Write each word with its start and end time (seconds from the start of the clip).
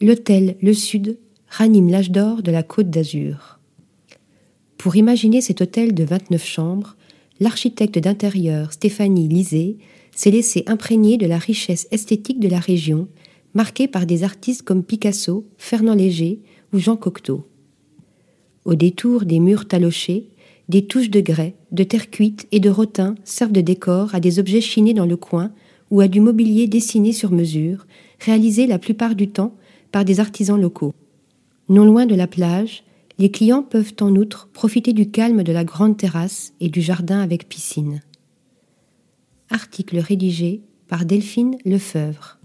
l'hôtel 0.00 0.56
Le 0.60 0.72
Sud 0.72 1.18
ranime 1.48 1.88
l'âge 1.88 2.10
d'or 2.10 2.42
de 2.42 2.50
la 2.50 2.62
Côte 2.62 2.90
d'Azur. 2.90 3.58
Pour 4.76 4.96
imaginer 4.96 5.40
cet 5.40 5.60
hôtel 5.60 5.94
de 5.94 6.04
29 6.04 6.44
chambres, 6.44 6.96
l'architecte 7.40 7.98
d'intérieur 7.98 8.72
Stéphanie 8.72 9.28
Lisée 9.28 9.78
s'est 10.14 10.30
laissé 10.30 10.64
imprégner 10.66 11.16
de 11.16 11.26
la 11.26 11.38
richesse 11.38 11.88
esthétique 11.90 12.40
de 12.40 12.48
la 12.48 12.58
région, 12.58 13.08
marquée 13.54 13.88
par 13.88 14.06
des 14.06 14.24
artistes 14.24 14.62
comme 14.62 14.84
Picasso, 14.84 15.46
Fernand 15.58 15.94
Léger 15.94 16.40
ou 16.72 16.78
Jean 16.78 16.96
Cocteau. 16.96 17.46
Au 18.64 18.74
détour 18.74 19.24
des 19.24 19.40
murs 19.40 19.68
talochés, 19.68 20.28
des 20.68 20.86
touches 20.86 21.10
de 21.10 21.20
grès, 21.20 21.54
de 21.72 21.84
terre 21.84 22.10
cuite 22.10 22.46
et 22.52 22.60
de 22.60 22.70
rotin 22.70 23.14
servent 23.24 23.52
de 23.52 23.60
décor 23.60 24.14
à 24.14 24.20
des 24.20 24.38
objets 24.38 24.62
chinés 24.62 24.94
dans 24.94 25.06
le 25.06 25.16
coin 25.16 25.52
ou 25.90 26.00
à 26.00 26.08
du 26.08 26.20
mobilier 26.20 26.66
dessiné 26.66 27.12
sur 27.12 27.30
mesure, 27.30 27.86
réalisé 28.18 28.66
la 28.66 28.78
plupart 28.78 29.14
du 29.14 29.28
temps 29.28 29.54
par 29.94 30.04
des 30.04 30.18
artisans 30.18 30.60
locaux. 30.60 30.92
Non 31.68 31.84
loin 31.84 32.04
de 32.04 32.16
la 32.16 32.26
plage, 32.26 32.82
les 33.18 33.30
clients 33.30 33.62
peuvent 33.62 33.94
en 34.00 34.16
outre 34.16 34.48
profiter 34.48 34.92
du 34.92 35.08
calme 35.08 35.44
de 35.44 35.52
la 35.52 35.62
grande 35.62 35.96
terrasse 35.96 36.52
et 36.58 36.68
du 36.68 36.82
jardin 36.82 37.20
avec 37.20 37.48
piscine. 37.48 38.02
Article 39.50 39.98
rédigé 39.98 40.62
par 40.88 41.04
Delphine 41.04 41.58
Lefeuvre. 41.64 42.40